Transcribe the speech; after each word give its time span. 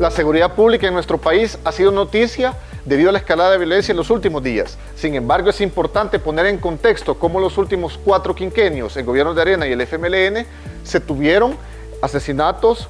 La 0.00 0.10
seguridad 0.10 0.54
pública 0.54 0.86
en 0.88 0.94
nuestro 0.94 1.18
país 1.18 1.58
ha 1.62 1.72
sido 1.72 1.92
noticia 1.92 2.54
debido 2.86 3.10
a 3.10 3.12
la 3.12 3.18
escalada 3.18 3.50
de 3.50 3.58
violencia 3.58 3.92
en 3.92 3.98
los 3.98 4.08
últimos 4.08 4.42
días. 4.42 4.78
Sin 4.96 5.14
embargo, 5.14 5.50
es 5.50 5.60
importante 5.60 6.18
poner 6.18 6.46
en 6.46 6.56
contexto 6.56 7.18
cómo 7.18 7.38
los 7.38 7.58
últimos 7.58 8.00
cuatro 8.02 8.34
quinquenios, 8.34 8.96
el 8.96 9.04
gobierno 9.04 9.34
de 9.34 9.42
Arena 9.42 9.68
y 9.68 9.72
el 9.72 9.80
FMLN, 9.82 10.46
se 10.84 11.00
tuvieron 11.00 11.54
asesinatos 12.00 12.88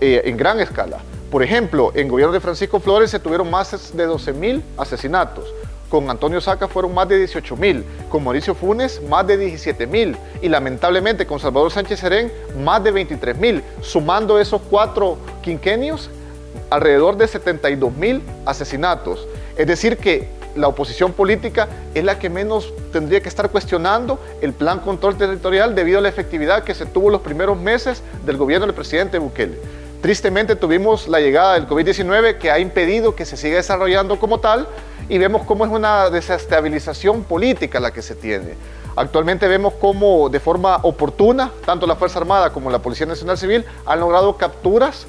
eh, 0.00 0.22
en 0.24 0.36
gran 0.36 0.60
escala. 0.60 0.98
Por 1.32 1.42
ejemplo, 1.42 1.90
en 1.96 2.06
gobierno 2.06 2.32
de 2.32 2.38
Francisco 2.38 2.78
Flores 2.78 3.10
se 3.10 3.18
tuvieron 3.18 3.50
más 3.50 3.92
de 3.96 4.06
12 4.06 4.32
mil 4.32 4.62
asesinatos. 4.76 5.52
Con 5.90 6.08
Antonio 6.10 6.40
Saca 6.40 6.68
fueron 6.68 6.94
más 6.94 7.08
de 7.08 7.18
18 7.18 7.56
mil, 7.56 7.84
con 8.08 8.22
Mauricio 8.22 8.54
Funes 8.54 9.02
más 9.08 9.26
de 9.26 9.36
17 9.36 9.88
mil 9.88 10.16
y 10.40 10.48
lamentablemente 10.48 11.26
con 11.26 11.40
Salvador 11.40 11.72
Sánchez 11.72 11.98
Serén 11.98 12.32
más 12.62 12.84
de 12.84 12.92
23 12.92 13.36
mil. 13.36 13.64
Sumando 13.80 14.38
esos 14.38 14.62
cuatro 14.70 15.18
quinquenios, 15.42 16.08
alrededor 16.70 17.16
de 17.16 17.28
72 17.28 17.92
mil 17.94 18.22
asesinatos. 18.46 19.26
Es 19.56 19.66
decir, 19.66 19.98
que 19.98 20.28
la 20.56 20.68
oposición 20.68 21.12
política 21.12 21.68
es 21.94 22.04
la 22.04 22.18
que 22.18 22.28
menos 22.28 22.72
tendría 22.92 23.20
que 23.20 23.28
estar 23.28 23.50
cuestionando 23.50 24.18
el 24.40 24.52
plan 24.52 24.80
control 24.80 25.16
territorial 25.16 25.74
debido 25.74 25.98
a 25.98 26.02
la 26.02 26.08
efectividad 26.08 26.64
que 26.64 26.74
se 26.74 26.86
tuvo 26.86 27.10
los 27.10 27.22
primeros 27.22 27.58
meses 27.58 28.02
del 28.24 28.36
gobierno 28.36 28.66
del 28.66 28.74
presidente 28.74 29.18
Bukele. 29.18 29.58
Tristemente 30.02 30.56
tuvimos 30.56 31.06
la 31.08 31.20
llegada 31.20 31.54
del 31.54 31.68
COVID-19 31.68 32.38
que 32.38 32.50
ha 32.50 32.58
impedido 32.58 33.14
que 33.14 33.24
se 33.24 33.36
siga 33.36 33.56
desarrollando 33.56 34.18
como 34.18 34.40
tal 34.40 34.66
y 35.08 35.18
vemos 35.18 35.42
cómo 35.46 35.64
es 35.64 35.70
una 35.70 36.10
desestabilización 36.10 37.22
política 37.22 37.78
la 37.78 37.92
que 37.92 38.02
se 38.02 38.14
tiene. 38.14 38.54
Actualmente 38.96 39.48
vemos 39.48 39.74
cómo 39.80 40.28
de 40.28 40.40
forma 40.40 40.80
oportuna, 40.82 41.50
tanto 41.64 41.86
la 41.86 41.96
Fuerza 41.96 42.18
Armada 42.18 42.52
como 42.52 42.70
la 42.70 42.80
Policía 42.80 43.06
Nacional 43.06 43.38
Civil 43.38 43.64
han 43.86 44.00
logrado 44.00 44.36
capturas 44.36 45.06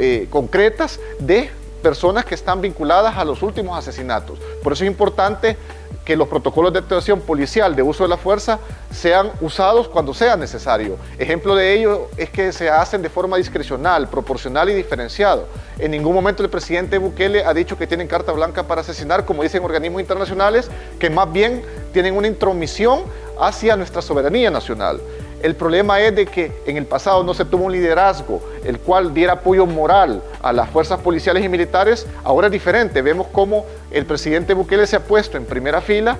eh, 0.00 0.26
concretas 0.30 1.00
de 1.18 1.50
personas 1.82 2.24
que 2.24 2.34
están 2.34 2.60
vinculadas 2.60 3.16
a 3.16 3.24
los 3.24 3.42
últimos 3.42 3.78
asesinatos. 3.78 4.38
Por 4.62 4.72
eso 4.72 4.84
es 4.84 4.90
importante 4.90 5.56
que 6.04 6.16
los 6.16 6.28
protocolos 6.28 6.72
de 6.72 6.80
actuación 6.80 7.20
policial 7.20 7.74
de 7.74 7.82
uso 7.82 8.04
de 8.04 8.08
la 8.08 8.16
fuerza 8.16 8.58
sean 8.90 9.30
usados 9.40 9.88
cuando 9.88 10.12
sea 10.12 10.36
necesario. 10.36 10.96
Ejemplo 11.18 11.54
de 11.54 11.72
ello 11.74 12.08
es 12.16 12.30
que 12.30 12.52
se 12.52 12.68
hacen 12.68 13.00
de 13.02 13.08
forma 13.08 13.36
discrecional, 13.36 14.08
proporcional 14.08 14.68
y 14.68 14.74
diferenciado. 14.74 15.46
En 15.78 15.90
ningún 15.90 16.14
momento 16.14 16.42
el 16.42 16.50
presidente 16.50 16.98
Bukele 16.98 17.44
ha 17.44 17.54
dicho 17.54 17.78
que 17.78 17.86
tienen 17.86 18.06
carta 18.06 18.32
blanca 18.32 18.64
para 18.64 18.82
asesinar, 18.82 19.24
como 19.24 19.42
dicen 19.42 19.64
organismos 19.64 20.00
internacionales, 20.00 20.70
que 20.98 21.10
más 21.10 21.32
bien 21.32 21.62
tienen 21.92 22.16
una 22.16 22.28
intromisión 22.28 23.04
hacia 23.40 23.76
nuestra 23.76 24.02
soberanía 24.02 24.50
nacional. 24.50 25.00
El 25.44 25.56
problema 25.56 26.00
es 26.00 26.16
de 26.16 26.24
que 26.24 26.50
en 26.64 26.78
el 26.78 26.86
pasado 26.86 27.22
no 27.22 27.34
se 27.34 27.44
tuvo 27.44 27.66
un 27.66 27.72
liderazgo 27.72 28.40
el 28.64 28.78
cual 28.78 29.12
diera 29.12 29.34
apoyo 29.34 29.66
moral 29.66 30.22
a 30.40 30.54
las 30.54 30.70
fuerzas 30.70 30.98
policiales 31.00 31.44
y 31.44 31.50
militares. 31.50 32.06
Ahora 32.24 32.46
es 32.46 32.52
diferente. 32.54 33.02
Vemos 33.02 33.26
cómo 33.30 33.66
el 33.90 34.06
presidente 34.06 34.54
Bukele 34.54 34.86
se 34.86 34.96
ha 34.96 35.00
puesto 35.00 35.36
en 35.36 35.44
primera 35.44 35.82
fila 35.82 36.16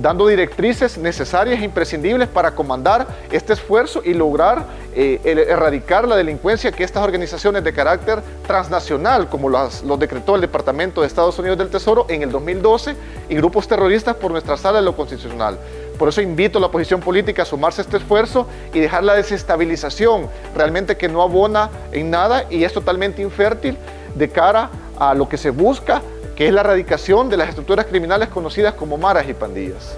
dando 0.00 0.26
directrices 0.26 0.98
necesarias 0.98 1.60
e 1.60 1.64
imprescindibles 1.64 2.28
para 2.28 2.54
comandar 2.54 3.06
este 3.30 3.52
esfuerzo 3.52 4.02
y 4.04 4.14
lograr 4.14 4.64
eh, 4.94 5.20
erradicar 5.48 6.06
la 6.06 6.16
delincuencia 6.16 6.72
que 6.72 6.84
estas 6.84 7.02
organizaciones 7.02 7.64
de 7.64 7.72
carácter 7.72 8.22
transnacional, 8.46 9.28
como 9.28 9.48
los 9.48 9.98
decretó 9.98 10.34
el 10.34 10.40
Departamento 10.40 11.00
de 11.00 11.06
Estados 11.06 11.38
Unidos 11.38 11.58
del 11.58 11.68
Tesoro 11.68 12.06
en 12.08 12.22
el 12.22 12.30
2012, 12.30 12.94
y 13.28 13.34
grupos 13.34 13.68
terroristas 13.68 14.16
por 14.16 14.30
nuestra 14.30 14.56
sala 14.56 14.78
de 14.78 14.84
lo 14.84 14.96
constitucional. 14.96 15.58
Por 15.98 16.08
eso 16.08 16.20
invito 16.20 16.58
a 16.58 16.60
la 16.60 16.66
oposición 16.66 17.00
política 17.00 17.42
a 17.42 17.46
sumarse 17.46 17.80
a 17.80 17.84
este 17.84 17.96
esfuerzo 17.96 18.46
y 18.72 18.80
dejar 18.80 19.02
la 19.02 19.14
desestabilización, 19.14 20.28
realmente 20.54 20.96
que 20.96 21.08
no 21.08 21.22
abona 21.22 21.70
en 21.92 22.10
nada 22.10 22.44
y 22.50 22.64
es 22.64 22.72
totalmente 22.72 23.22
infértil 23.22 23.78
de 24.14 24.28
cara 24.28 24.70
a 24.98 25.14
lo 25.14 25.28
que 25.28 25.36
se 25.36 25.50
busca 25.50 26.02
que 26.36 26.46
es 26.46 26.52
la 26.52 26.60
erradicación 26.60 27.30
de 27.30 27.38
las 27.38 27.48
estructuras 27.48 27.86
criminales 27.86 28.28
conocidas 28.28 28.74
como 28.74 28.98
maras 28.98 29.26
y 29.28 29.32
pandillas. 29.32 29.96